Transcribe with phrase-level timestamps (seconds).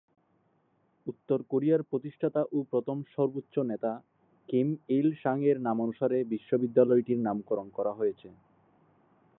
[1.07, 3.91] উত্তর কোরিয়ার প্রতিষ্ঠাতা ও প্রথম সর্বোচ্চ নেতা
[4.49, 8.27] কিম ইল-সাংয়ের নামানুসারে বিশ্ববিদ্যালয়টির নামকরণ করা হয়েছে।